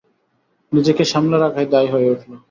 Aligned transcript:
নিজেকে 0.71 1.03
সামলে 1.11 1.37
রাখাই 1.37 1.67
দায় 1.73 1.89
হয়ে 1.93 2.11
উঠল। 2.13 2.31